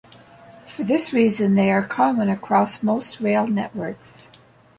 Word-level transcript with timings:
For 0.65 0.83
this 0.83 1.13
reason 1.13 1.53
they 1.53 1.69
are 1.71 1.85
common 1.85 2.27
across 2.27 2.81
most 2.81 3.19
rail 3.21 3.45
networks. 3.45 4.31